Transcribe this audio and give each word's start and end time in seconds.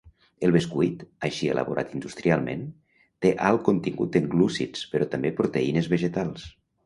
El 0.45 0.51
bescuit, 0.53 1.01
així 1.27 1.49
elaborat 1.55 1.91
industrialment, 1.97 2.63
té 3.25 3.33
alt 3.51 3.63
contingut 3.69 4.19
en 4.21 4.31
glúcids 4.33 4.89
però 4.95 5.09
també 5.15 5.33
proteïnes 5.43 5.93
vegetals. 5.95 6.49